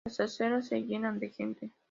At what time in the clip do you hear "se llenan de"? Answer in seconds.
0.65-1.29